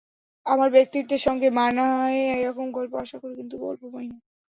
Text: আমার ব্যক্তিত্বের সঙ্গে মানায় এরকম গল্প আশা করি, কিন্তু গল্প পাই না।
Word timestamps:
আমার 0.45 0.69
ব্যক্তিত্বের 0.71 1.21
সঙ্গে 1.21 1.47
মানায় 1.51 2.19
এরকম 2.35 2.67
গল্প 2.71 2.93
আশা 3.03 3.17
করি, 3.21 3.33
কিন্তু 3.35 3.55
গল্প 3.65 3.81
পাই 3.93 4.07
না। 4.11 4.17